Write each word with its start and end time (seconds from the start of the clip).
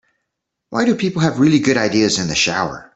Why 0.71 0.85
do 0.85 0.95
people 0.95 1.21
have 1.21 1.39
really 1.39 1.59
good 1.59 1.77
ideas 1.77 2.17
in 2.17 2.27
the 2.27 2.33
shower? 2.33 2.89